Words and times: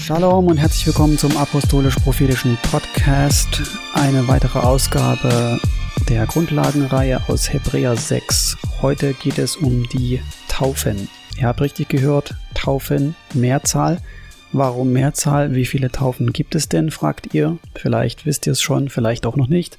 Shalom 0.00 0.46
und 0.46 0.56
herzlich 0.56 0.86
willkommen 0.86 1.18
zum 1.18 1.36
Apostolisch-Prophetischen 1.36 2.56
Podcast. 2.62 3.62
Eine 3.92 4.26
weitere 4.28 4.58
Ausgabe 4.58 5.60
der 6.08 6.26
Grundlagenreihe 6.26 7.20
aus 7.28 7.52
Hebräer 7.52 7.94
6. 7.94 8.56
Heute 8.80 9.12
geht 9.12 9.38
es 9.38 9.56
um 9.56 9.86
die 9.90 10.20
Taufen. 10.48 11.08
Ihr 11.38 11.46
habt 11.46 11.60
richtig 11.60 11.90
gehört, 11.90 12.34
Taufen, 12.54 13.14
Mehrzahl. 13.34 13.98
Warum 14.52 14.90
Mehrzahl? 14.92 15.54
Wie 15.54 15.66
viele 15.66 15.92
Taufen 15.92 16.32
gibt 16.32 16.54
es 16.54 16.70
denn, 16.70 16.90
fragt 16.90 17.34
ihr. 17.34 17.58
Vielleicht 17.74 18.24
wisst 18.24 18.46
ihr 18.46 18.52
es 18.52 18.62
schon, 18.62 18.88
vielleicht 18.88 19.26
auch 19.26 19.36
noch 19.36 19.48
nicht. 19.48 19.78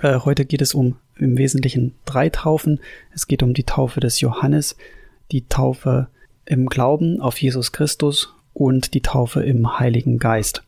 Äh, 0.00 0.20
heute 0.20 0.46
geht 0.46 0.62
es 0.62 0.72
um 0.72 0.96
im 1.16 1.36
Wesentlichen 1.36 1.94
drei 2.06 2.30
Taufen. 2.30 2.80
Es 3.14 3.26
geht 3.26 3.42
um 3.42 3.52
die 3.52 3.64
Taufe 3.64 4.00
des 4.00 4.20
Johannes, 4.20 4.74
die 5.30 5.46
Taufe 5.48 6.08
im 6.46 6.66
Glauben 6.66 7.20
auf 7.20 7.38
Jesus 7.38 7.72
Christus 7.72 8.34
und 8.58 8.94
die 8.94 9.02
Taufe 9.02 9.42
im 9.42 9.78
Heiligen 9.78 10.18
Geist. 10.18 10.64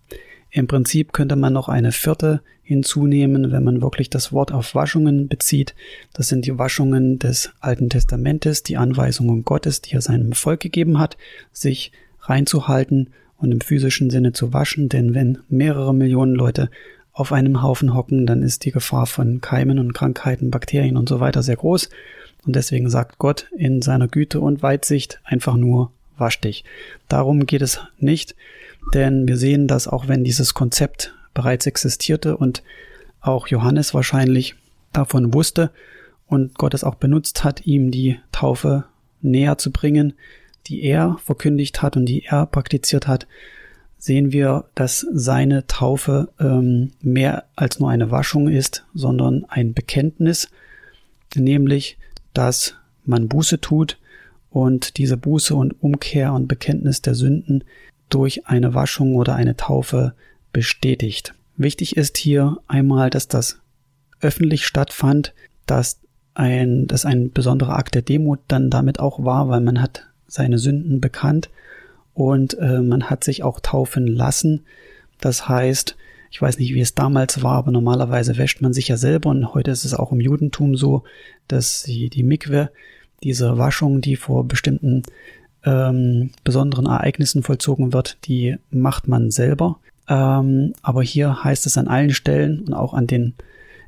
Im 0.50 0.66
Prinzip 0.66 1.12
könnte 1.12 1.36
man 1.36 1.52
noch 1.52 1.68
eine 1.68 1.92
vierte 1.92 2.40
hinzunehmen, 2.62 3.50
wenn 3.50 3.64
man 3.64 3.82
wirklich 3.82 4.10
das 4.10 4.32
Wort 4.32 4.52
auf 4.52 4.76
Waschungen 4.76 5.26
bezieht. 5.26 5.74
Das 6.12 6.28
sind 6.28 6.46
die 6.46 6.56
Waschungen 6.56 7.18
des 7.18 7.50
Alten 7.60 7.90
Testamentes, 7.90 8.62
die 8.62 8.76
Anweisungen 8.76 9.44
Gottes, 9.44 9.80
die 9.80 9.94
er 9.94 10.00
seinem 10.00 10.32
Volk 10.32 10.60
gegeben 10.60 11.00
hat, 11.00 11.16
sich 11.52 11.90
reinzuhalten 12.20 13.10
und 13.38 13.50
im 13.50 13.60
physischen 13.60 14.10
Sinne 14.10 14.32
zu 14.32 14.52
waschen, 14.52 14.88
denn 14.88 15.14
wenn 15.14 15.38
mehrere 15.48 15.94
Millionen 15.94 16.34
Leute 16.34 16.70
auf 17.12 17.32
einem 17.32 17.60
Haufen 17.60 17.92
hocken, 17.92 18.24
dann 18.24 18.42
ist 18.42 18.64
die 18.64 18.70
Gefahr 18.70 19.06
von 19.06 19.40
Keimen 19.40 19.80
und 19.80 19.94
Krankheiten, 19.94 20.50
Bakterien 20.50 20.96
und 20.96 21.08
so 21.08 21.18
weiter 21.18 21.42
sehr 21.42 21.56
groß. 21.56 21.88
Und 22.46 22.54
deswegen 22.54 22.88
sagt 22.88 23.18
Gott 23.18 23.48
in 23.56 23.82
seiner 23.82 24.06
Güte 24.06 24.40
und 24.40 24.62
Weitsicht 24.62 25.20
einfach 25.24 25.56
nur 25.56 25.90
wasch 26.20 26.40
dich. 26.40 26.64
Darum 27.08 27.46
geht 27.46 27.62
es 27.62 27.80
nicht, 27.98 28.36
denn 28.94 29.26
wir 29.26 29.36
sehen, 29.36 29.66
dass 29.66 29.88
auch 29.88 30.08
wenn 30.08 30.24
dieses 30.24 30.54
Konzept 30.54 31.14
bereits 31.34 31.66
existierte 31.66 32.36
und 32.36 32.62
auch 33.20 33.48
Johannes 33.48 33.94
wahrscheinlich 33.94 34.54
davon 34.92 35.34
wusste 35.34 35.70
und 36.26 36.56
Gott 36.56 36.74
es 36.74 36.84
auch 36.84 36.94
benutzt 36.94 37.44
hat, 37.44 37.66
ihm 37.66 37.90
die 37.90 38.18
Taufe 38.32 38.84
näher 39.20 39.58
zu 39.58 39.70
bringen, 39.70 40.14
die 40.66 40.82
er 40.82 41.18
verkündigt 41.24 41.82
hat 41.82 41.96
und 41.96 42.06
die 42.06 42.24
er 42.24 42.46
praktiziert 42.46 43.06
hat, 43.06 43.26
sehen 43.98 44.32
wir, 44.32 44.64
dass 44.74 45.06
seine 45.12 45.66
Taufe 45.66 46.30
ähm, 46.40 46.92
mehr 47.02 47.44
als 47.54 47.80
nur 47.80 47.90
eine 47.90 48.10
Waschung 48.10 48.48
ist, 48.48 48.86
sondern 48.94 49.44
ein 49.48 49.74
Bekenntnis, 49.74 50.48
nämlich, 51.34 51.98
dass 52.32 52.76
man 53.04 53.28
Buße 53.28 53.60
tut 53.60 53.98
und 54.50 54.98
diese 54.98 55.16
Buße 55.16 55.54
und 55.54 55.82
Umkehr 55.82 56.32
und 56.32 56.48
Bekenntnis 56.48 57.02
der 57.02 57.14
Sünden 57.14 57.64
durch 58.08 58.46
eine 58.46 58.74
Waschung 58.74 59.14
oder 59.14 59.36
eine 59.36 59.56
Taufe 59.56 60.14
bestätigt. 60.52 61.34
Wichtig 61.56 61.96
ist 61.96 62.16
hier 62.16 62.58
einmal, 62.66 63.10
dass 63.10 63.28
das 63.28 63.60
öffentlich 64.20 64.66
stattfand, 64.66 65.32
dass 65.66 66.00
ein, 66.34 66.86
dass 66.86 67.04
ein 67.04 67.32
besonderer 67.32 67.76
Akt 67.76 67.94
der 67.94 68.02
Demut 68.02 68.40
dann 68.48 68.70
damit 68.70 68.98
auch 68.98 69.24
war, 69.24 69.48
weil 69.48 69.60
man 69.60 69.80
hat 69.80 70.08
seine 70.26 70.58
Sünden 70.58 71.00
bekannt 71.00 71.50
und 72.14 72.58
äh, 72.58 72.80
man 72.80 73.10
hat 73.10 73.24
sich 73.24 73.42
auch 73.42 73.60
taufen 73.60 74.06
lassen. 74.06 74.64
Das 75.20 75.48
heißt, 75.48 75.96
ich 76.30 76.40
weiß 76.40 76.58
nicht, 76.58 76.74
wie 76.74 76.80
es 76.80 76.94
damals 76.94 77.42
war, 77.42 77.56
aber 77.56 77.72
normalerweise 77.72 78.36
wäscht 78.38 78.62
man 78.62 78.72
sich 78.72 78.88
ja 78.88 78.96
selber 78.96 79.30
und 79.30 79.52
heute 79.54 79.70
ist 79.70 79.84
es 79.84 79.94
auch 79.94 80.12
im 80.12 80.20
Judentum 80.20 80.76
so, 80.76 81.02
dass 81.48 81.82
sie 81.82 82.08
die 82.08 82.22
Mikwe 82.22 82.70
diese 83.22 83.58
Waschung, 83.58 84.00
die 84.00 84.16
vor 84.16 84.46
bestimmten 84.46 85.02
ähm, 85.64 86.30
besonderen 86.44 86.86
Ereignissen 86.86 87.42
vollzogen 87.42 87.92
wird, 87.92 88.18
die 88.24 88.56
macht 88.70 89.08
man 89.08 89.30
selber. 89.30 89.78
Ähm, 90.08 90.74
aber 90.82 91.02
hier 91.02 91.44
heißt 91.44 91.66
es 91.66 91.76
an 91.76 91.88
allen 91.88 92.10
Stellen 92.10 92.60
und 92.60 92.74
auch 92.74 92.94
an 92.94 93.06
den 93.06 93.34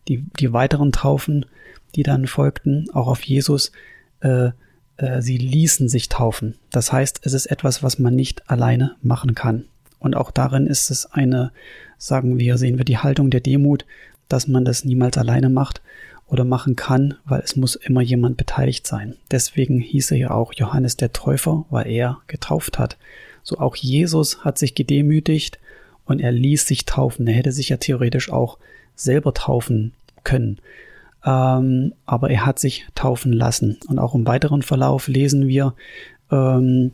die, 0.08 0.24
die 0.38 0.52
weiteren 0.52 0.92
Taufen, 0.92 1.46
die 1.94 2.02
dann 2.02 2.26
folgten, 2.26 2.88
auch 2.92 3.06
auf 3.06 3.22
Jesus, 3.22 3.72
äh, 4.20 4.50
äh, 4.96 5.20
sie 5.20 5.38
ließen 5.38 5.88
sich 5.88 6.08
taufen. 6.08 6.56
Das 6.70 6.92
heißt, 6.92 7.20
es 7.24 7.32
ist 7.32 7.46
etwas, 7.46 7.82
was 7.82 7.98
man 7.98 8.14
nicht 8.14 8.50
alleine 8.50 8.96
machen 9.02 9.34
kann. 9.34 9.64
Und 9.98 10.16
auch 10.16 10.30
darin 10.30 10.66
ist 10.66 10.90
es 10.90 11.06
eine, 11.06 11.52
sagen 11.98 12.38
wir, 12.38 12.58
sehen 12.58 12.78
wir 12.78 12.84
die 12.84 12.98
Haltung 12.98 13.30
der 13.30 13.40
Demut, 13.40 13.84
dass 14.28 14.48
man 14.48 14.64
das 14.64 14.84
niemals 14.84 15.18
alleine 15.18 15.48
macht, 15.48 15.82
oder 16.32 16.44
machen 16.46 16.76
kann, 16.76 17.14
weil 17.26 17.42
es 17.42 17.56
muss 17.56 17.76
immer 17.76 18.00
jemand 18.00 18.38
beteiligt 18.38 18.86
sein. 18.86 19.16
Deswegen 19.30 19.80
hieß 19.80 20.12
er 20.12 20.16
ja 20.16 20.30
auch 20.30 20.54
Johannes 20.54 20.96
der 20.96 21.12
Täufer, 21.12 21.66
weil 21.68 21.86
er 21.86 22.20
getauft 22.26 22.78
hat. 22.78 22.96
So 23.42 23.58
auch 23.58 23.76
Jesus 23.76 24.42
hat 24.42 24.56
sich 24.56 24.74
gedemütigt 24.74 25.58
und 26.06 26.20
er 26.20 26.32
ließ 26.32 26.66
sich 26.66 26.86
taufen. 26.86 27.26
Er 27.26 27.34
hätte 27.34 27.52
sich 27.52 27.68
ja 27.68 27.76
theoretisch 27.76 28.32
auch 28.32 28.56
selber 28.96 29.34
taufen 29.34 29.92
können. 30.24 30.58
Ähm, 31.22 31.92
aber 32.06 32.30
er 32.30 32.46
hat 32.46 32.58
sich 32.58 32.86
taufen 32.94 33.34
lassen. 33.34 33.78
Und 33.88 33.98
auch 33.98 34.14
im 34.14 34.26
weiteren 34.26 34.62
Verlauf 34.62 35.08
lesen 35.08 35.48
wir, 35.48 35.74
ähm, 36.30 36.92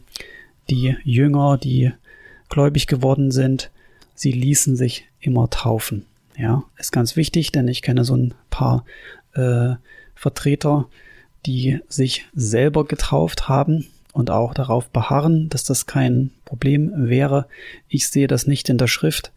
die 0.69 0.97
Jünger, 1.05 1.59
die 1.59 1.93
gläubig 2.49 2.88
geworden 2.88 3.31
sind, 3.31 3.70
sie 4.16 4.32
ließen 4.32 4.75
sich 4.75 5.06
immer 5.20 5.49
taufen. 5.49 6.06
Ja, 6.38 6.62
ist 6.78 6.93
ganz 6.93 7.16
wichtig, 7.16 7.50
denn 7.50 7.66
ich 7.66 7.82
kenne 7.82 8.04
so 8.04 8.16
ein 8.16 8.32
paar 8.49 8.84
äh, 9.34 9.75
Vertreter, 10.15 10.87
die 11.47 11.81
sich 11.88 12.26
selber 12.32 12.84
getauft 12.84 13.49
haben 13.49 13.87
und 14.12 14.31
auch 14.31 14.54
darauf 14.54 14.88
beharren, 14.88 15.49
dass 15.49 15.65
das 15.65 15.87
kein 15.87 16.31
Problem 16.44 16.93
wäre. 16.94 17.47
Ich 17.88 18.09
sehe 18.09 18.28
das 18.28 18.47
nicht 18.47 18.69
in 18.69 18.78
der 18.78 18.87
Schrift 18.87 19.32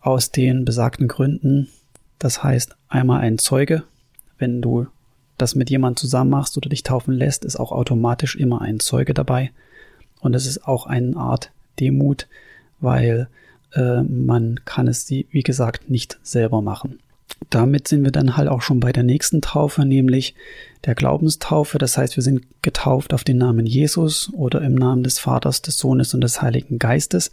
aus 0.00 0.30
den 0.30 0.64
besagten 0.64 1.06
Gründen. 1.06 1.68
Das 2.18 2.42
heißt, 2.42 2.76
einmal 2.88 3.20
ein 3.20 3.36
Zeuge, 3.36 3.84
wenn 4.38 4.62
du 4.62 4.86
das 5.36 5.54
mit 5.54 5.68
jemandem 5.68 5.98
zusammen 5.98 6.30
machst 6.30 6.56
oder 6.56 6.70
dich 6.70 6.82
taufen 6.82 7.12
lässt, 7.12 7.44
ist 7.44 7.56
auch 7.56 7.72
automatisch 7.72 8.36
immer 8.36 8.62
ein 8.62 8.80
Zeuge 8.80 9.12
dabei. 9.12 9.52
Und 10.20 10.34
es 10.34 10.46
ist 10.46 10.66
auch 10.66 10.86
eine 10.86 11.14
Art 11.16 11.52
Demut, 11.78 12.26
weil 12.80 13.28
äh, 13.72 14.02
man 14.02 14.60
kann 14.64 14.88
es, 14.88 15.08
wie 15.10 15.42
gesagt, 15.42 15.90
nicht 15.90 16.18
selber 16.22 16.62
machen 16.62 16.98
damit 17.50 17.88
sind 17.88 18.04
wir 18.04 18.10
dann 18.10 18.36
halt 18.36 18.48
auch 18.48 18.62
schon 18.62 18.80
bei 18.80 18.92
der 18.92 19.02
nächsten 19.02 19.40
Taufe, 19.40 19.84
nämlich 19.84 20.34
der 20.84 20.94
Glaubenstaufe. 20.94 21.78
Das 21.78 21.96
heißt, 21.96 22.16
wir 22.16 22.22
sind 22.22 22.42
getauft 22.62 23.14
auf 23.14 23.24
den 23.24 23.38
Namen 23.38 23.66
Jesus 23.66 24.30
oder 24.32 24.60
im 24.62 24.74
Namen 24.74 25.02
des 25.02 25.18
Vaters, 25.18 25.62
des 25.62 25.78
Sohnes 25.78 26.14
und 26.14 26.20
des 26.22 26.42
Heiligen 26.42 26.78
Geistes 26.78 27.30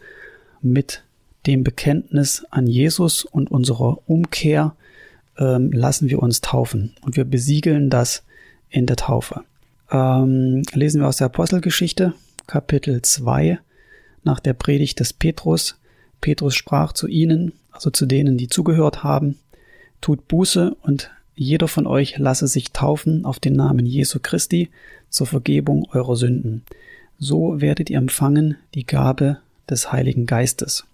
mit 0.61 1.03
dem 1.47 1.63
Bekenntnis 1.63 2.45
an 2.49 2.67
Jesus 2.67 3.23
und 3.23 3.51
unserer 3.51 3.99
Umkehr 4.07 4.75
ähm, 5.37 5.71
lassen 5.71 6.09
wir 6.09 6.21
uns 6.21 6.41
taufen 6.41 6.95
und 7.01 7.17
wir 7.17 7.25
besiegeln 7.25 7.89
das 7.89 8.23
in 8.69 8.85
der 8.85 8.95
Taufe. 8.95 9.41
Ähm, 9.91 10.63
lesen 10.73 11.01
wir 11.01 11.07
aus 11.07 11.17
der 11.17 11.25
Apostelgeschichte, 11.25 12.13
Kapitel 12.47 13.01
2, 13.01 13.59
nach 14.23 14.39
der 14.39 14.53
Predigt 14.53 14.99
des 14.99 15.13
Petrus. 15.13 15.77
Petrus 16.21 16.55
sprach 16.55 16.93
zu 16.93 17.07
ihnen, 17.07 17.53
also 17.71 17.89
zu 17.89 18.05
denen, 18.05 18.37
die 18.37 18.47
zugehört 18.47 19.03
haben, 19.03 19.37
Tut 20.05 20.27
Buße 20.27 20.75
und 20.83 21.09
jeder 21.33 21.67
von 21.67 21.87
euch 21.87 22.19
lasse 22.19 22.47
sich 22.47 22.71
taufen 22.71 23.25
auf 23.25 23.39
den 23.39 23.53
Namen 23.53 23.87
Jesu 23.87 24.19
Christi 24.21 24.69
zur 25.09 25.25
Vergebung 25.25 25.87
eurer 25.91 26.15
Sünden. 26.15 26.63
So 27.17 27.59
werdet 27.59 27.89
ihr 27.89 27.97
empfangen 27.97 28.57
die 28.75 28.85
Gabe 28.85 29.39
des 29.67 29.91
Heiligen 29.91 30.27
Geistes. 30.27 30.85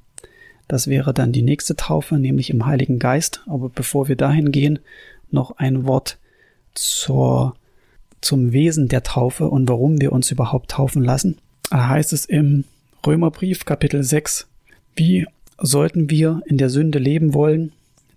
Das 0.70 0.88
wäre 0.88 1.14
dann 1.14 1.34
die 1.34 1.42
nächste 1.42 1.76
Taufe, 1.76 2.20
nämlich 2.20 2.50
im 2.52 2.66
Heiligen 2.66 3.00
Geist. 3.00 3.44
Aber 3.48 3.68
bevor 3.68 4.08
wir 4.08 4.16
dahin 4.16 4.54
gehen, 4.54 4.80
noch 5.30 5.58
ein 5.58 5.86
Wort 5.86 6.18
zur, 6.74 7.56
zum 8.22 8.54
Wesen 8.54 8.88
der 8.88 9.04
Taufe 9.04 9.50
und 9.50 9.68
warum 9.68 10.00
wir 10.00 10.14
uns 10.14 10.32
überhaupt 10.32 10.72
taufen 10.72 11.04
lassen. 11.04 11.38
Da 11.70 11.90
heißt 11.90 12.14
es 12.14 12.24
im 12.24 12.64
Römerbrief 13.06 13.66
Kapitel 13.66 14.04
6, 14.04 14.48
wie 14.96 15.26
sollten 15.62 16.10
wir 16.10 16.42
in 16.46 16.58
der 16.58 16.70
Sünde 16.70 17.00
leben 17.00 17.34
wollen, 17.34 17.72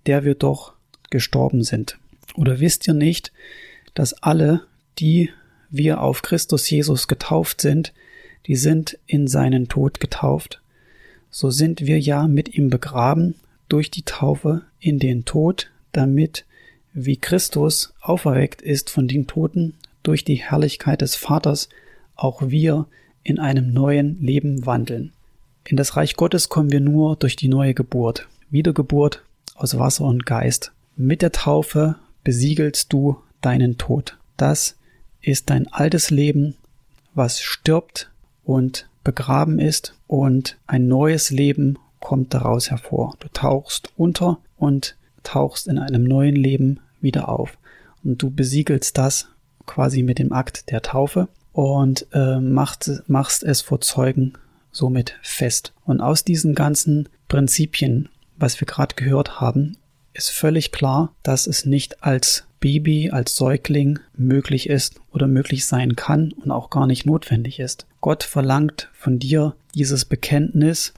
der 0.05 0.25
wir 0.25 0.35
doch 0.35 0.73
gestorben 1.09 1.63
sind. 1.63 1.97
Oder 2.35 2.59
wisst 2.59 2.87
ihr 2.87 2.93
nicht, 2.93 3.31
dass 3.93 4.13
alle, 4.13 4.61
die 4.99 5.29
wir 5.69 6.01
auf 6.01 6.21
Christus 6.21 6.69
Jesus 6.69 7.07
getauft 7.07 7.61
sind, 7.61 7.93
die 8.47 8.55
sind 8.55 8.97
in 9.05 9.27
seinen 9.27 9.67
Tod 9.67 9.99
getauft? 9.99 10.61
So 11.29 11.49
sind 11.49 11.81
wir 11.81 11.99
ja 11.99 12.27
mit 12.27 12.55
ihm 12.55 12.69
begraben 12.69 13.35
durch 13.69 13.91
die 13.91 14.03
Taufe 14.03 14.63
in 14.79 14.99
den 14.99 15.25
Tod, 15.25 15.69
damit, 15.91 16.45
wie 16.93 17.17
Christus 17.17 17.93
auferweckt 18.01 18.61
ist 18.61 18.89
von 18.89 19.07
den 19.07 19.27
Toten 19.27 19.73
durch 20.03 20.23
die 20.23 20.35
Herrlichkeit 20.35 21.01
des 21.01 21.15
Vaters, 21.15 21.69
auch 22.15 22.49
wir 22.49 22.87
in 23.23 23.39
einem 23.39 23.73
neuen 23.73 24.21
Leben 24.21 24.65
wandeln. 24.65 25.11
In 25.67 25.77
das 25.77 25.97
Reich 25.97 26.15
Gottes 26.15 26.49
kommen 26.49 26.71
wir 26.71 26.79
nur 26.79 27.15
durch 27.15 27.35
die 27.35 27.47
neue 27.47 27.73
Geburt, 27.73 28.27
Wiedergeburt 28.51 29.23
aus 29.55 29.79
Wasser 29.79 30.05
und 30.05 30.25
Geist. 30.25 30.71
Mit 30.95 31.23
der 31.23 31.31
Taufe 31.31 31.95
besiegelst 32.23 32.93
du 32.93 33.17
deinen 33.41 33.77
Tod. 33.77 34.17
Das 34.37 34.77
ist 35.21 35.49
dein 35.49 35.67
altes 35.73 36.11
Leben, 36.11 36.55
was 37.15 37.41
stirbt 37.41 38.11
und 38.43 38.87
begraben 39.03 39.57
ist 39.57 39.95
und 40.05 40.57
ein 40.67 40.87
neues 40.87 41.31
Leben 41.31 41.79
kommt 41.99 42.35
daraus 42.35 42.69
hervor. 42.69 43.15
Du 43.19 43.27
tauchst 43.29 43.91
unter 43.97 44.37
und 44.57 44.95
tauchst 45.23 45.67
in 45.67 45.79
einem 45.79 46.03
neuen 46.03 46.35
Leben 46.35 46.79
wieder 47.01 47.27
auf. 47.27 47.57
Und 48.03 48.21
du 48.21 48.29
besiegelst 48.29 48.99
das 48.99 49.29
quasi 49.65 50.03
mit 50.03 50.19
dem 50.19 50.31
Akt 50.31 50.69
der 50.69 50.83
Taufe 50.83 51.27
und 51.53 52.05
äh, 52.13 52.39
machst, 52.39 53.03
machst 53.07 53.43
es 53.43 53.61
vor 53.61 53.81
Zeugen 53.81 54.33
somit 54.75 55.17
fest. 55.21 55.73
Und 55.85 56.01
aus 56.01 56.23
diesen 56.23 56.53
ganzen 56.53 57.09
Prinzipien, 57.27 58.09
was 58.37 58.59
wir 58.59 58.67
gerade 58.67 58.95
gehört 58.95 59.39
haben, 59.39 59.77
ist 60.13 60.29
völlig 60.29 60.71
klar, 60.71 61.13
dass 61.23 61.47
es 61.47 61.65
nicht 61.65 62.03
als 62.03 62.45
Baby, 62.59 63.11
als 63.11 63.35
Säugling 63.35 63.99
möglich 64.15 64.69
ist 64.69 64.99
oder 65.11 65.27
möglich 65.27 65.65
sein 65.65 65.95
kann 65.95 66.31
und 66.31 66.51
auch 66.51 66.69
gar 66.69 66.87
nicht 66.87 67.05
notwendig 67.05 67.59
ist. 67.59 67.85
Gott 68.01 68.23
verlangt 68.23 68.89
von 68.93 69.19
dir 69.19 69.55
dieses 69.75 70.05
Bekenntnis 70.05 70.93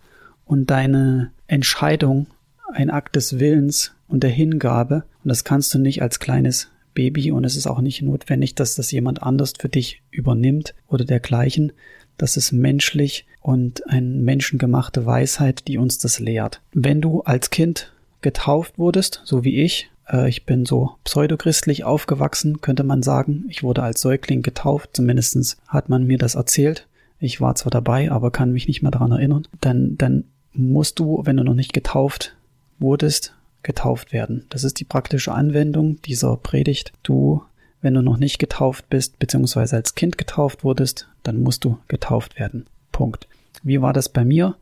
und 0.46 0.70
deine 0.70 1.32
Entscheidung, 1.48 2.28
ein 2.74 2.90
Akt 2.90 3.16
des 3.16 3.40
Willens 3.40 3.94
und 4.08 4.24
der 4.24 4.30
Hingabe. 4.30 5.04
Und 5.24 5.30
das 5.30 5.44
kannst 5.44 5.74
du 5.74 5.80
nicht 5.80 6.02
als 6.02 6.20
kleines 6.20 6.70
Baby 6.98 7.30
und 7.32 7.44
es 7.44 7.56
ist 7.56 7.68
auch 7.68 7.80
nicht 7.80 8.02
notwendig, 8.02 8.56
dass 8.56 8.74
das 8.74 8.90
jemand 8.92 9.22
anders 9.22 9.54
für 9.60 9.70
dich 9.70 10.02
übernimmt 10.10 10.74
oder 10.88 11.06
dergleichen. 11.06 11.72
Das 12.18 12.38
ist 12.38 12.52
menschlich 12.52 13.28
und 13.40 13.88
eine 13.88 14.08
menschengemachte 14.08 15.06
Weisheit, 15.06 15.68
die 15.68 15.78
uns 15.78 16.00
das 16.00 16.18
lehrt. 16.18 16.60
Wenn 16.74 17.00
du 17.00 17.22
als 17.22 17.52
Kind 17.52 17.94
getauft 18.22 18.80
wurdest, 18.80 19.22
so 19.26 19.44
wie 19.44 19.62
ich, 19.62 19.92
äh, 20.12 20.28
ich 20.28 20.48
bin 20.48 20.66
so 20.66 20.96
pseudochristlich 21.04 21.84
aufgewachsen, 21.84 22.62
könnte 22.62 22.84
man 22.84 23.04
sagen. 23.04 23.46
Ich 23.48 23.62
wurde 23.62 23.84
als 23.84 24.02
Säugling 24.02 24.42
getauft, 24.42 24.90
zumindest 24.94 25.58
hat 25.68 25.90
man 25.90 26.04
mir 26.08 26.18
das 26.18 26.34
erzählt. 26.34 26.88
Ich 27.20 27.40
war 27.40 27.54
zwar 27.54 27.70
dabei, 27.70 28.10
aber 28.10 28.32
kann 28.32 28.54
mich 28.54 28.68
nicht 28.68 28.82
mehr 28.82 28.92
daran 28.92 29.12
erinnern. 29.12 29.48
Dann, 29.62 30.00
dann 30.00 30.24
musst 30.52 30.98
du, 30.98 31.22
wenn 31.26 31.38
du 31.38 31.44
noch 31.44 31.54
nicht 31.54 31.74
getauft 31.74 32.36
wurdest, 32.80 33.36
getauft 33.64 34.14
werden. 34.14 34.46
Das 34.50 34.64
ist 34.64 34.80
die 34.80 34.86
praktische 34.86 35.34
Anwendung 35.34 36.02
dieser 36.04 36.38
Predigt. 36.38 36.94
Du, 37.04 37.44
wenn 37.82 37.94
du 37.94 38.02
noch 38.02 38.18
nicht 38.18 38.40
getauft 38.40 38.90
bist, 38.90 39.20
beziehungsweise 39.20 39.76
als 39.76 39.96
Kind 39.96 40.18
getauft 40.18 40.64
wurdest, 40.64 41.10
dann 41.24 41.42
musst 41.42 41.66
du 41.66 41.78
getauft 41.88 42.40
werden. 42.40 42.66
Punkt. 42.92 43.28
Wie 43.64 43.82
war 43.82 43.94
das 43.94 44.10
bei 44.10 44.24
mir? 44.24 44.56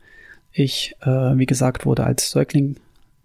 Ich, 0.52 0.96
äh, 1.02 1.38
wie 1.38 1.46
gesagt, 1.46 1.86
wurde 1.86 2.06
als 2.06 2.32
Säugling 2.32 2.78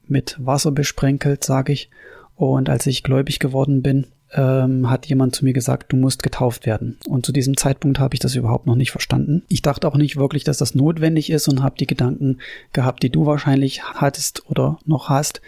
mit 0.06 0.36
Wasser 0.38 0.72
besprenkelt, 0.72 1.44
sage 1.44 1.72
ich. 1.72 1.90
Und 2.34 2.68
als 2.68 2.86
ich 2.86 3.02
gläubig 3.02 3.38
geworden 3.38 3.82
bin, 3.82 4.06
ähm, 4.32 4.88
hat 4.88 5.06
jemand 5.06 5.34
zu 5.34 5.44
mir 5.44 5.52
gesagt, 5.52 5.92
du 5.92 5.96
musst 5.96 6.22
getauft 6.22 6.66
werden. 6.66 6.98
Und 7.08 7.26
zu 7.26 7.32
diesem 7.32 7.56
Zeitpunkt 7.56 7.98
habe 7.98 8.14
ich 8.14 8.20
das 8.20 8.34
überhaupt 8.34 8.66
noch 8.66 8.76
nicht 8.76 8.90
verstanden. 8.90 9.42
Ich 9.48 9.62
dachte 9.62 9.88
auch 9.88 9.96
nicht 9.96 10.16
wirklich, 10.16 10.44
dass 10.44 10.58
das 10.58 10.74
notwendig 10.74 11.30
ist 11.30 11.48
und 11.48 11.62
habe 11.62 11.76
die 11.78 11.86
Gedanken 11.86 12.38
gehabt, 12.72 13.02
die 13.02 13.10
du 13.10 13.26
wahrscheinlich 13.26 13.82
hattest 13.82 14.48
oder 14.48 14.78
noch 14.84 15.08
hast. 15.08 15.40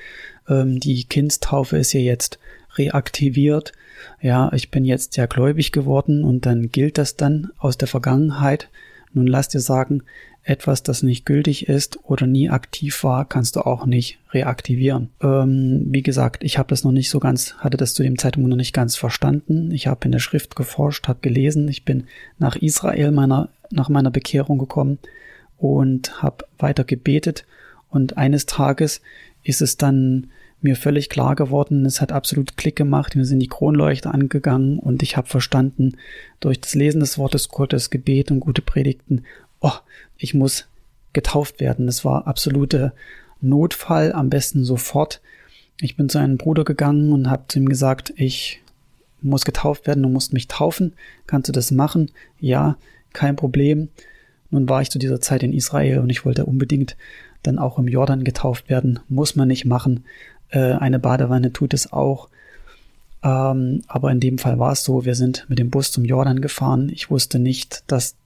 Ähm, 0.49 0.81
die 0.81 1.05
Kindstaufe 1.05 1.77
ist 1.77 1.93
ja 1.93 2.01
jetzt 2.01 2.39
reaktiviert. 2.77 3.73
Ja, 4.21 4.53
ich 4.53 4.71
bin 4.71 4.85
jetzt 4.85 5.17
ja 5.17 5.27
gläubig 5.27 5.71
geworden 5.73 6.25
und 6.25 6.47
dann 6.47 6.71
gilt 6.71 6.99
das 6.99 7.17
dann 7.17 7.51
aus 7.59 7.79
der 7.79 7.89
Vergangenheit. 7.89 8.69
Nun 9.15 9.27
lass 9.27 9.49
dir 9.49 9.61
sagen, 9.61 10.03
etwas, 10.45 10.83
das 10.83 11.03
nicht 11.03 11.25
gültig 11.25 11.69
ist 11.69 11.99
oder 12.03 12.27
nie 12.27 12.51
aktiv 12.51 13.05
war, 13.05 13.25
kannst 13.25 13.55
du 13.57 13.61
auch 13.61 13.87
nicht 13.87 14.19
reaktivieren. 14.33 15.11
Ähm, 15.23 15.87
wie 15.91 16.03
gesagt, 16.03 16.43
ich 16.43 16.59
habe 16.59 16.69
das 16.69 16.83
noch 16.83 16.91
nicht 16.91 17.11
so 17.11 17.21
ganz, 17.21 17.55
hatte 17.59 17.77
das 17.77 17.95
zu 17.95 18.03
dem 18.03 18.19
Zeitpunkt 18.19 18.49
noch 18.49 18.57
nicht 18.57 18.73
ganz 18.73 18.97
verstanden. 18.97 19.71
Ich 19.71 19.87
habe 19.87 20.05
in 20.05 20.13
der 20.13 20.19
Schrift 20.19 20.57
geforscht, 20.57 21.07
habe 21.07 21.21
gelesen. 21.23 21.69
Ich 21.69 21.85
bin 21.85 22.05
nach 22.39 22.57
Israel 22.57 23.13
meiner, 23.13 23.51
nach 23.71 23.89
meiner 23.89 24.11
Bekehrung 24.11 24.59
gekommen 24.59 24.99
und 25.59 26.23
habe 26.23 26.45
weiter 26.59 26.83
gebetet. 26.83 27.45
Und 27.89 28.17
eines 28.17 28.47
Tages 28.47 29.01
ist 29.45 29.63
es 29.63 29.77
dann 29.77 30.29
mir 30.63 30.77
völlig 30.77 31.09
klar 31.09 31.35
geworden, 31.35 31.85
es 31.87 32.01
hat 32.01 32.13
absolut 32.13 32.57
Klick 32.57 32.77
gemacht, 32.77 33.17
mir 33.17 33.25
sind 33.25 33.41
die 33.41 33.49
Kronleuchter 33.49 34.13
angegangen 34.13 34.79
und 34.79 35.03
ich 35.03 35.17
habe 35.17 35.29
verstanden, 35.29 35.97
durch 36.41 36.61
das 36.61 36.75
Lesen 36.75 37.01
des 37.01 37.19
Wortes 37.19 37.49
Gottes, 37.49 37.91
Gebet 37.91 38.31
und 38.31 38.41
gute 38.41 38.63
Predigten, 38.63 39.25
oh, 39.61 39.73
ich 40.17 40.35
muss 40.35 40.67
getauft 41.13 41.61
werden. 41.61 41.89
Es 41.89 42.05
war 42.05 42.27
absolute 42.27 42.93
Notfall, 43.41 44.13
am 44.13 44.31
besten 44.31 44.65
sofort. 44.65 45.21
Ich 45.81 45.97
bin 45.97 46.09
zu 46.09 46.19
einem 46.19 46.39
Bruder 46.39 46.65
gegangen 46.65 47.13
und 47.13 47.29
habe 47.29 47.45
zu 47.49 47.59
ihm 47.59 47.69
gesagt, 47.69 48.13
ich 48.17 48.61
muss 49.21 49.45
getauft 49.45 49.87
werden, 49.87 50.03
du 50.03 50.09
musst 50.09 50.33
mich 50.33 50.49
taufen. 50.49 50.95
Kannst 51.27 51.49
du 51.49 51.53
das 51.53 51.71
machen? 51.71 52.11
Ja, 52.41 52.77
kein 53.13 53.37
Problem. 53.37 53.89
Nun 54.51 54.69
war 54.69 54.83
ich 54.83 54.91
zu 54.91 54.99
dieser 54.99 55.21
Zeit 55.21 55.43
in 55.43 55.53
Israel 55.53 55.99
und 55.99 56.11
ich 56.11 56.25
wollte 56.25 56.45
unbedingt 56.45 56.97
dann 57.43 57.59
auch 57.59 57.79
im 57.79 57.89
Jordan 57.89 58.25
getauft 58.25 58.69
werden. 58.69 59.01
Muss 59.09 59.35
man 59.35 59.49
nicht 59.49 59.65
machen. 59.65 60.05
Äh, 60.53 60.75
eine 60.75 60.99
Badewanne 60.99 61.53
tut 61.53 61.75
es 61.75 61.93
auch. 61.93 62.29
Ähm, 63.25 63.83
aber 63.89 64.11
in 64.13 64.21
dem 64.21 64.39
Fall 64.39 64.59
war 64.59 64.73
es 64.73 64.85
so, 64.85 65.05
wir 65.05 65.15
sind 65.15 65.47
mit 65.49 65.59
dem 65.59 65.71
Bus 65.71 65.91
zum 65.91 66.05
Jordan 66.05 66.41
gefahren. 66.41 66.89
Ich 66.93 67.11
wusste 67.11 67.39
nicht, 67.39 67.85
dass 67.87 68.17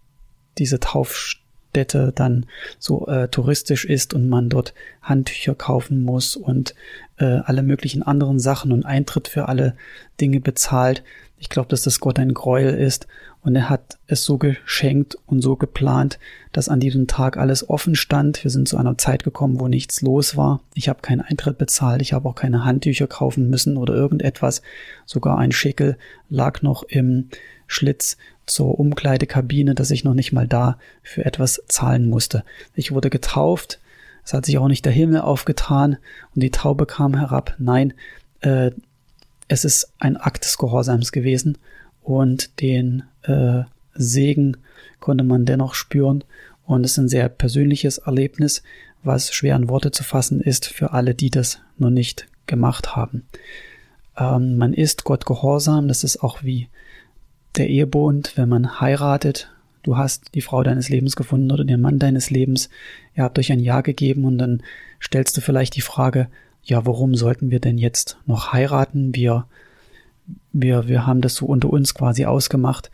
diese 0.58 0.81
Taufstätte 0.81 2.12
dann 2.14 2.46
so 2.78 3.06
äh, 3.06 3.28
touristisch 3.28 3.84
ist 3.84 4.14
und 4.14 4.28
man 4.28 4.49
dort 4.49 4.75
Handtücher 5.02 5.55
kaufen 5.55 6.02
muss 6.02 6.34
und 6.34 6.75
äh, 7.19 7.25
alle 7.25 7.62
möglichen 7.62 8.02
anderen 8.02 8.38
Sachen 8.38 8.73
und 8.73 8.84
Eintritt 8.84 9.28
für 9.28 9.49
alle 9.49 9.76
Dinge 10.20 10.40
bezahlt. 10.40 11.05
Ich 11.38 11.49
glaube, 11.49 11.69
dass 11.69 11.83
das 11.83 12.00
Gott 12.00 12.19
ein 12.19 12.35
Gräuel 12.35 12.75
ist 12.75 13.06
und 13.43 13.55
er 13.55 13.69
hat 13.69 13.99
es 14.06 14.25
so 14.25 14.38
geschenkt 14.38 15.17
und 15.27 15.41
so 15.43 15.56
geplant, 15.56 16.19
dass 16.53 16.69
an 16.69 16.81
diesem 16.81 17.06
Tag 17.06 17.37
alles 17.37 17.69
offen 17.69 17.94
stand. 17.94 18.43
Wir 18.43 18.50
sind 18.50 18.69
zu 18.69 18.77
einer 18.77 18.99
Zeit 18.99 19.23
gekommen, 19.23 19.61
wo 19.61 19.69
nichts 19.69 20.00
los 20.00 20.37
war. 20.37 20.62
Ich 20.75 20.88
habe 20.88 21.03
keinen 21.03 21.21
Eintritt 21.21 21.59
bezahlt, 21.59 22.03
ich 22.03 22.12
habe 22.12 22.29
auch 22.29 22.35
keine 22.35 22.65
Handtücher 22.65 23.06
kaufen 23.06 23.50
müssen 23.50 23.77
oder 23.77 23.94
irgendetwas. 23.94 24.62
Sogar 25.05 25.38
ein 25.38 25.53
Schickel 25.53 25.99
lag 26.29 26.62
noch 26.62 26.83
im 26.85 27.29
Schlitz 27.67 28.17
zur 28.47 28.79
Umkleidekabine, 28.79 29.75
dass 29.75 29.91
ich 29.91 30.05
noch 30.05 30.15
nicht 30.15 30.33
mal 30.33 30.49
da 30.49 30.79
für 31.03 31.25
etwas 31.25 31.62
zahlen 31.69 32.09
musste. 32.09 32.44
Ich 32.75 32.93
wurde 32.93 33.11
getauft, 33.11 33.81
es 34.25 34.33
hat 34.33 34.47
sich 34.47 34.59
auch 34.59 34.69
nicht 34.69 34.85
der 34.85 34.93
Himmel 34.93 35.21
aufgetan 35.21 35.99
und 36.35 36.43
die 36.43 36.50
Taube 36.50 36.87
kam 36.87 37.15
herab. 37.15 37.55
Nein, 37.59 37.94
äh, 38.41 38.73
es 39.48 39.64
ist 39.64 39.93
ein 39.98 40.16
Akt 40.16 40.44
des 40.44 40.58
Gehorsams 40.58 41.12
gewesen 41.12 41.59
und 42.02 42.61
den 42.61 43.04
äh, 43.23 43.62
Segen 43.94 44.56
konnte 45.00 45.25
man 45.25 45.44
dennoch 45.44 45.75
spüren 45.75 46.25
und 46.64 46.85
es 46.85 46.92
ist 46.92 46.99
ein 46.99 47.09
sehr 47.09 47.28
persönliches 47.28 47.99
Erlebnis, 47.99 48.62
was 49.02 49.32
schwer 49.32 49.56
in 49.56 49.68
Worte 49.68 49.92
zu 49.92 50.02
fassen 50.02 50.40
ist 50.40 50.66
für 50.66 50.92
alle, 50.92 51.14
die 51.14 51.30
das 51.30 51.61
noch 51.78 51.90
nicht 51.90 52.26
gemacht 52.47 52.97
haben. 52.97 53.26
Ähm, 54.18 54.56
man 54.56 54.73
ist 54.73 55.04
Gott 55.04 55.26
gehorsam, 55.26 55.88
das 55.88 56.04
ist 56.04 56.23
auch 56.23 56.42
wie 56.42 56.68
der 57.56 57.68
Ehebund, 57.68 58.32
wenn 58.37 58.49
man 58.49 58.80
heiratet, 58.80 59.50
du 59.82 59.97
hast 59.97 60.35
die 60.35 60.42
Frau 60.42 60.62
deines 60.62 60.88
Lebens 60.88 61.16
gefunden 61.16 61.52
oder 61.52 61.64
den 61.64 61.80
Mann 61.80 61.99
deines 61.99 62.30
Lebens, 62.30 62.68
ihr 63.14 63.23
habt 63.23 63.38
euch 63.38 63.52
ein 63.52 63.61
Ja 63.61 63.80
gegeben 63.80 64.25
und 64.25 64.38
dann 64.38 64.62
stellst 65.00 65.37
du 65.37 65.40
vielleicht 65.40 65.76
die 65.76 65.80
Frage, 65.80 66.28
ja, 66.66 66.85
warum 66.85 67.14
sollten 67.14 67.50
wir 67.50 67.61
denn 67.61 67.78
jetzt 67.78 68.18
noch 68.26 68.52
heiraten? 68.52 69.14
Wir, 69.14 69.46
wir, 70.52 70.88
wir 70.88 71.06
haben 71.06 71.20
das 71.20 71.37
so 71.37 71.46
unter 71.46 71.70
uns 71.70 71.94
quasi 71.94 72.25
ausgemacht. 72.25 72.90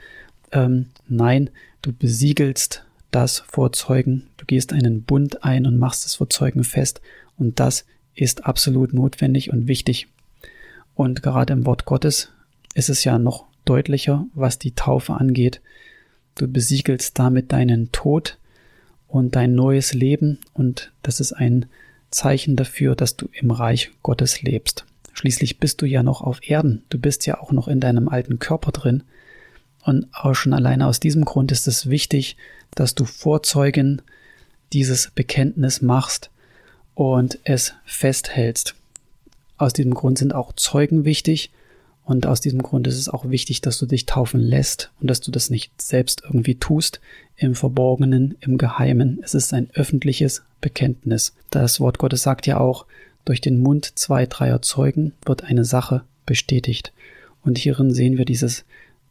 Ähm, 0.52 0.86
nein, 1.08 1.48
du 1.80 1.92
besiegelst 1.92 2.84
das 3.10 3.40
vor 3.40 3.72
Zeugen, 3.72 4.28
du 4.36 4.44
gehst 4.44 4.74
einen 4.74 5.02
Bund 5.02 5.42
ein 5.42 5.66
und 5.66 5.78
machst 5.78 6.04
es 6.04 6.16
vor 6.16 6.28
Zeugen 6.28 6.64
fest 6.64 7.00
und 7.38 7.60
das 7.60 7.86
ist 8.14 8.44
absolut 8.44 8.92
notwendig 8.92 9.50
und 9.50 9.68
wichtig. 9.68 10.08
Und 10.94 11.22
gerade 11.22 11.54
im 11.54 11.64
Wort 11.64 11.86
Gottes 11.86 12.30
ist 12.74 12.90
es 12.90 13.04
ja 13.04 13.18
noch 13.18 13.46
deutlicher, 13.64 14.26
was 14.34 14.58
die 14.58 14.74
Taufe 14.74 15.14
angeht. 15.14 15.62
Du 16.34 16.46
besiegelst 16.46 17.18
damit 17.18 17.52
deinen 17.52 17.90
Tod 17.90 18.38
und 19.08 19.34
dein 19.34 19.54
neues 19.54 19.94
Leben 19.94 20.40
und 20.52 20.92
das 21.02 21.20
ist 21.20 21.32
ein 21.32 21.66
Zeichen 22.12 22.54
dafür, 22.56 22.94
dass 22.94 23.16
du 23.16 23.28
im 23.32 23.50
Reich 23.50 23.90
Gottes 24.02 24.42
lebst. 24.42 24.84
Schließlich 25.12 25.58
bist 25.58 25.82
du 25.82 25.86
ja 25.86 26.02
noch 26.02 26.22
auf 26.22 26.48
Erden, 26.48 26.84
du 26.88 26.98
bist 26.98 27.26
ja 27.26 27.40
auch 27.40 27.52
noch 27.52 27.68
in 27.68 27.80
deinem 27.80 28.08
alten 28.08 28.38
Körper 28.38 28.70
drin 28.70 29.02
und 29.84 30.06
auch 30.12 30.34
schon 30.34 30.52
alleine 30.52 30.86
aus 30.86 31.00
diesem 31.00 31.24
Grund 31.24 31.52
ist 31.52 31.66
es 31.66 31.90
wichtig, 31.90 32.36
dass 32.74 32.94
du 32.94 33.04
Vorzeugen 33.04 34.00
dieses 34.72 35.10
Bekenntnis 35.10 35.82
machst 35.82 36.30
und 36.94 37.38
es 37.44 37.74
festhältst. 37.84 38.74
Aus 39.58 39.72
diesem 39.72 39.94
Grund 39.94 40.18
sind 40.18 40.34
auch 40.34 40.52
Zeugen 40.54 41.04
wichtig, 41.04 41.50
und 42.04 42.26
aus 42.26 42.40
diesem 42.40 42.62
Grund 42.62 42.86
ist 42.86 42.98
es 42.98 43.08
auch 43.08 43.28
wichtig, 43.30 43.60
dass 43.60 43.78
du 43.78 43.86
dich 43.86 44.06
taufen 44.06 44.40
lässt 44.40 44.90
und 45.00 45.08
dass 45.08 45.20
du 45.20 45.30
das 45.30 45.50
nicht 45.50 45.80
selbst 45.80 46.22
irgendwie 46.24 46.56
tust, 46.56 47.00
im 47.36 47.54
Verborgenen, 47.54 48.36
im 48.40 48.58
Geheimen. 48.58 49.20
Es 49.22 49.34
ist 49.34 49.54
ein 49.54 49.70
öffentliches 49.74 50.42
Bekenntnis. 50.62 51.34
Das 51.50 51.78
Wort 51.78 51.98
Gottes 51.98 52.22
sagt 52.22 52.46
ja 52.46 52.58
auch, 52.58 52.86
durch 53.26 53.42
den 53.42 53.60
Mund 53.60 53.98
zwei, 53.98 54.24
dreier 54.24 54.62
Zeugen 54.62 55.12
wird 55.26 55.44
eine 55.44 55.66
Sache 55.66 56.02
bestätigt. 56.24 56.94
Und 57.44 57.58
hierin 57.58 57.92
sehen 57.92 58.16
wir 58.16 58.24
dieses 58.24 58.64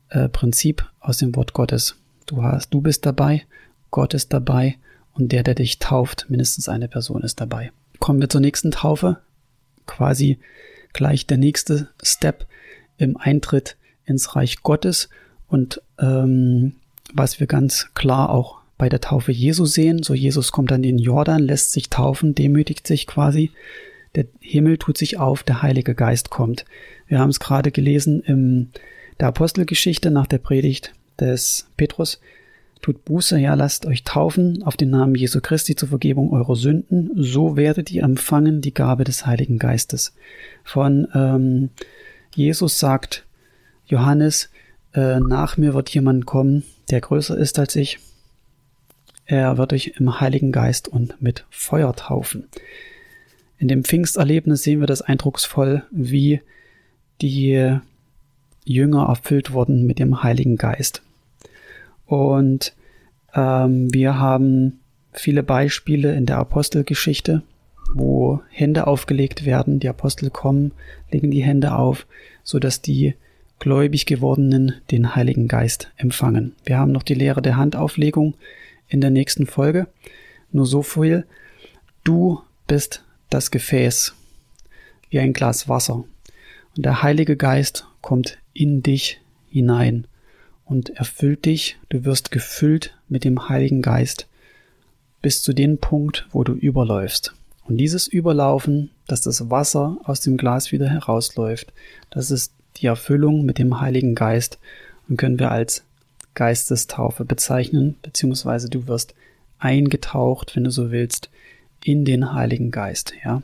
äh, 0.10 0.28
Prinzip 0.28 0.90
aus 1.00 1.18
dem 1.18 1.36
Wort 1.36 1.54
Gottes. 1.54 1.96
Du 2.26 2.42
hast, 2.42 2.74
du 2.74 2.82
bist 2.82 3.06
dabei 3.06 3.46
Gott 3.92 4.14
ist 4.14 4.34
dabei 4.34 4.78
und 5.14 5.34
der, 5.34 5.44
der 5.44 5.56
dich 5.56 5.78
tauft, 5.78 6.26
mindestens 6.30 6.70
eine 6.70 6.88
Person 6.88 7.22
ist 7.22 7.40
dabei. 7.40 7.72
Kommen 8.00 8.22
wir 8.22 8.30
zur 8.30 8.42
nächsten 8.42 8.72
Taufe. 8.72 9.18
Quasi 9.86 10.40
gleich 10.94 11.28
der 11.28 11.38
nächste 11.38 11.90
Step 12.02 12.48
im 12.98 13.18
Eintritt 13.18 13.78
ins 14.06 14.36
Reich 14.36 14.64
Gottes 14.64 15.10
und 15.48 15.82
ähm, 16.00 16.74
was 17.14 17.40
wir 17.40 17.48
ganz 17.48 17.90
klar 17.94 18.30
auch 18.30 18.61
bei 18.82 18.90
der 18.90 19.00
Taufe 19.00 19.32
Jesu 19.32 19.66
sehen. 19.66 20.02
So 20.02 20.16
Jesus 20.16 20.52
kommt 20.52 20.72
dann 20.72 20.84
in 20.84 20.98
den 20.98 21.06
Jordan, 21.06 21.44
lässt 21.44 21.72
sich 21.72 21.92
taufen, 21.92 22.34
demütigt 22.34 22.88
sich 22.88 23.06
quasi. 23.06 23.52
Der 24.16 24.26
Himmel 24.40 24.80
tut 24.80 24.98
sich 24.98 25.20
auf, 25.20 25.44
der 25.44 25.62
Heilige 25.62 25.94
Geist 25.94 26.32
kommt. 26.32 26.66
Wir 27.06 27.20
haben 27.20 27.30
es 27.30 27.40
gerade 27.40 27.70
gelesen 27.70 28.22
in 28.22 28.72
der 29.20 29.28
Apostelgeschichte 29.28 30.10
nach 30.10 30.26
der 30.26 30.40
Predigt 30.40 30.96
des 31.20 31.68
Petrus. 31.78 32.20
Tut 32.82 33.06
Buße, 33.06 33.38
ja, 33.38 33.54
lasst 33.54 33.86
euch 33.86 34.04
taufen 34.04 34.64
auf 34.64 34.78
den 34.78 34.90
Namen 34.90 35.14
Jesu 35.14 35.42
Christi 35.42 35.76
zur 35.76 35.90
Vergebung 35.90 36.34
eurer 36.34 36.56
Sünden, 36.56 37.12
so 37.14 37.56
werdet 37.56 37.92
ihr 37.92 38.02
empfangen 38.02 38.62
die 38.62 38.74
Gabe 38.74 39.04
des 39.04 39.28
Heiligen 39.28 39.60
Geistes. 39.60 40.16
Von 40.64 41.08
ähm, 41.14 41.70
Jesus 42.34 42.80
sagt 42.80 43.28
Johannes, 43.86 44.50
äh, 44.96 45.20
nach 45.20 45.58
mir 45.58 45.76
wird 45.76 45.90
jemand 45.92 46.26
kommen, 46.26 46.64
der 46.90 47.02
größer 47.02 47.38
ist 47.38 47.60
als 47.60 47.76
ich. 47.76 48.00
Er 49.26 49.58
wird 49.58 49.74
euch 49.74 49.94
im 49.98 50.20
Heiligen 50.20 50.52
Geist 50.52 50.88
und 50.88 51.22
mit 51.22 51.46
Feuer 51.50 51.96
taufen. 51.96 52.50
In 53.58 53.68
dem 53.68 53.84
Pfingsterlebnis 53.84 54.64
sehen 54.64 54.80
wir 54.80 54.88
das 54.88 55.02
eindrucksvoll, 55.02 55.84
wie 55.92 56.42
die 57.22 57.80
Jünger 58.66 59.06
erfüllt 59.08 59.54
wurden 59.54 59.86
mit 59.86 60.00
dem 60.00 60.24
Heiligen 60.24 60.58
Geist. 60.58 61.02
Und 62.06 62.74
ähm, 63.34 63.94
wir 63.94 64.20
haben 64.20 64.80
viele 65.14 65.44
Beispiele 65.44 66.14
in 66.14 66.26
der 66.26 66.38
Apostelgeschichte, 66.38 67.44
wo 67.94 68.42
Hände 68.50 68.88
aufgelegt 68.88 69.46
werden, 69.46 69.80
die 69.80 69.90
Apostel 69.90 70.30
kommen, 70.30 70.72
legen 71.12 71.32
die 71.32 71.44
Hände 71.44 71.76
auf, 71.76 72.08
so 72.44 72.60
dass 72.60 72.82
die 72.82 73.16
gläubig 73.60 74.06
gewordenen 74.06 74.74
den 74.90 75.16
Heiligen 75.16 75.48
Geist 75.48 75.92
empfangen. 75.98 76.56
Wir 76.66 76.80
haben 76.80 76.92
noch 76.92 77.04
die 77.04 77.14
Lehre 77.14 77.42
der 77.42 77.58
Handauflegung 77.58 78.36
in 78.92 79.02
der 79.02 79.10
nächsten 79.10 79.48
Folge. 79.48 79.88
Nur 80.52 80.66
so 80.66 80.84
viel. 80.84 81.26
Du 82.04 82.42
bist 82.68 83.04
das 83.30 83.50
Gefäß, 83.50 84.14
wie 85.10 85.20
ein 85.20 85.34
Glas 85.34 85.68
Wasser. 85.68 86.04
Und 86.76 86.86
der 86.86 87.02
Heilige 87.02 87.38
Geist 87.38 87.88
kommt 88.02 88.38
in 88.54 88.84
dich 88.84 89.22
hinein 89.50 90.06
und 90.66 90.90
erfüllt 90.92 91.46
dich. 91.46 91.78
Du 91.90 92.06
wirst 92.06 92.32
gefüllt 92.32 92.96
mit 93.08 93.24
dem 93.24 93.50
Heiligen 93.50 93.82
Geist 93.82 94.28
bis 95.22 95.42
zu 95.42 95.54
dem 95.54 95.78
Punkt, 95.78 96.28
wo 96.32 96.44
du 96.44 96.54
überläufst. 96.54 97.34
Und 97.66 97.78
dieses 97.78 98.08
Überlaufen, 98.08 98.90
dass 99.08 99.22
das 99.22 99.50
Wasser 99.50 99.98
aus 100.04 100.20
dem 100.20 100.36
Glas 100.36 100.72
wieder 100.72 100.90
herausläuft, 100.90 101.72
das 102.10 102.32
ist 102.32 102.54
die 102.78 102.88
Erfüllung 102.88 103.46
mit 103.46 103.58
dem 103.58 103.80
Heiligen 103.80 104.16
Geist 104.16 104.60
und 105.08 105.18
können 105.18 105.40
wir 105.40 105.52
als 105.52 105.84
Geistestaufe 106.34 107.26
bezeichnen, 107.26 107.96
beziehungsweise 108.02 108.70
du 108.70 108.88
wirst 108.88 109.14
eingetaucht, 109.60 110.56
wenn 110.56 110.64
du 110.64 110.72
so 110.72 110.92
willst, 110.92 111.30
in 111.84 112.06
den 112.06 112.34
Heiligen 112.34 112.72
Geist, 112.72 113.14
ja. 113.24 113.42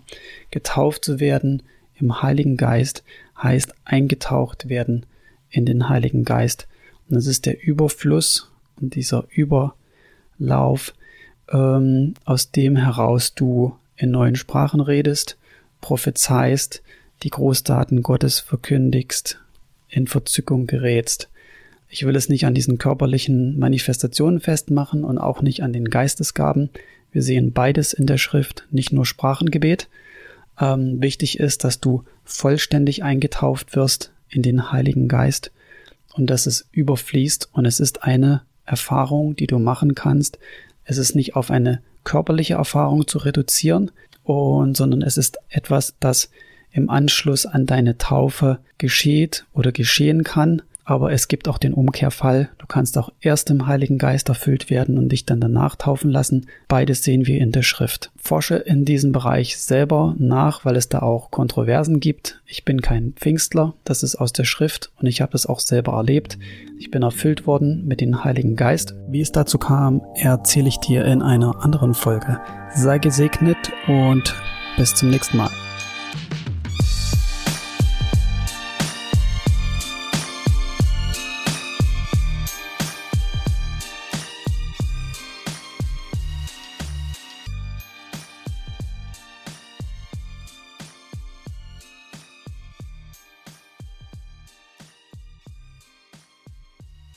Getauft 0.51 1.03
zu 1.06 1.20
werden 1.20 1.63
im 2.00 2.22
Heiligen 2.22 2.58
Geist 2.58 3.03
heißt 3.41 3.74
eingetaucht 3.86 4.70
werden 4.70 5.06
in 5.50 5.65
den 5.65 5.89
Heiligen 5.89 6.24
Geist. 6.25 6.67
Und 7.08 7.15
das 7.15 7.25
ist 7.25 7.46
der 7.46 7.63
Überfluss 7.63 8.51
und 8.79 8.96
dieser 8.96 9.25
Überlauf, 9.29 10.94
ähm, 11.51 12.13
aus 12.25 12.51
dem 12.51 12.75
heraus 12.75 13.34
du 13.34 13.75
in 13.96 14.12
neuen 14.12 14.36
Sprachen 14.36 14.79
redest, 14.79 15.38
prophezeist, 15.82 16.84
die 17.24 17.29
Großtaten 17.29 18.03
Gottes 18.03 18.39
verkündigst, 18.39 19.39
in 19.89 20.06
Verzückung 20.06 20.67
gerätst. 20.67 21.29
Ich 21.89 22.06
will 22.06 22.15
es 22.15 22.29
nicht 22.29 22.46
an 22.46 22.53
diesen 22.53 22.77
körperlichen 22.77 23.58
Manifestationen 23.58 24.39
festmachen 24.39 25.03
und 25.03 25.17
auch 25.17 25.41
nicht 25.41 25.63
an 25.63 25.74
den 25.74 25.89
Geistesgaben. 25.89 26.70
Wir 27.12 27.22
sehen 27.22 27.53
beides 27.53 27.94
in 27.94 28.06
der 28.06 28.17
Schrift, 28.17 28.67
nicht 28.72 28.91
nur 28.91 29.06
Sprachengebet. 29.06 29.88
Ähm, 30.60 31.01
wichtig 31.01 31.39
ist, 31.39 31.63
dass 31.63 31.79
du 31.79 32.03
vollständig 32.25 33.03
eingetauft 33.03 33.75
wirst 33.75 34.12
in 34.29 34.41
den 34.41 34.72
Heiligen 34.72 35.08
Geist 35.08 35.51
und 36.15 36.29
dass 36.29 36.46
es 36.46 36.67
überfließt 36.72 37.50
und 37.53 37.65
es 37.65 37.79
ist 37.79 38.03
eine 38.03 38.41
Erfahrung, 38.65 39.36
die 39.36 39.48
du 39.48 39.60
machen 39.60 39.96
kannst. 39.96 40.39
Es 40.84 40.98
ist 40.98 41.15
nicht 41.15 41.36
auf 41.36 41.51
eine 41.51 41.82
körperliche 42.03 42.56
Erfahrung 42.56 43.08
zu 43.08 43.20
reduzieren 43.20 43.91
und, 44.24 44.75
sondern 44.75 45.01
es 45.01 45.17
ist 45.17 45.38
etwas, 45.50 45.96
das 46.00 46.29
im 46.72 46.89
Anschluss 46.89 47.46
an 47.46 47.65
deine 47.65 47.98
Taufe 47.98 48.60
geschieht 48.77 49.46
oder 49.53 49.72
geschehen 49.72 50.24
kann. 50.24 50.62
Aber 50.89 51.12
es 51.12 51.27
gibt 51.27 51.50
auch 51.50 51.58
den 51.58 51.74
Umkehrfall. 51.74 52.48
Du 52.60 52.65
kannst 52.65 52.98
auch 52.98 53.12
erst 53.20 53.50
im 53.50 53.67
Heiligen 53.67 53.98
Geist 53.98 54.29
erfüllt 54.29 54.70
werden 54.70 54.98
und 54.98 55.10
dich 55.10 55.25
dann 55.25 55.41
danach 55.41 55.75
taufen 55.75 56.10
lassen. 56.10 56.48
Beides 56.70 57.03
sehen 57.03 57.27
wir 57.27 57.41
in 57.41 57.51
der 57.51 57.62
Schrift. 57.62 58.10
Forsche 58.15 58.56
in 58.56 58.86
diesem 58.86 59.12
Bereich 59.12 59.58
selber 59.58 60.15
nach, 60.17 60.63
weil 60.63 60.77
es 60.77 60.88
da 60.88 61.00
auch 61.00 61.29
Kontroversen 61.29 62.00
gibt. 62.00 62.41
Ich 62.46 62.63
bin 62.63 62.79
kein 62.79 63.12
Pfingstler, 63.17 63.74
das 63.84 64.01
ist 64.01 64.15
aus 64.15 64.32
der 64.32 64.46
Schrift 64.46 64.89
und 64.96 65.08
ich 65.08 65.20
habe 65.20 65.36
es 65.36 65.46
auch 65.46 65.60
selber 65.60 65.91
erlebt. 65.91 66.39
Ich 66.79 66.89
bin 66.89 67.03
erfüllt 67.03 67.46
worden 67.46 67.86
mit 67.86 68.00
dem 68.00 68.24
Heiligen 68.24 68.56
Geist. 68.56 68.96
Wie 69.10 69.20
es 69.20 69.34
dazu 69.34 69.58
kam, 69.58 70.01
erzähle 70.15 70.70
ich 70.70 70.77
dir 70.77 71.03
in 71.03 71.22
einer 71.22 71.65
anderen 71.65 71.96
Folge. 71.96 72.39
Sei 72.74 72.98
gesegnet 72.98 73.58
und 73.88 74.34
bis 74.77 74.96
zum 74.96 75.10
nächsten 75.10 75.36
Mal. 75.36 75.50